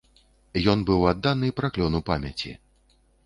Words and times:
Ён 0.73 0.79
быў 0.89 1.05
адданы 1.11 1.51
праклёну 1.61 1.99
памяці. 2.09 2.51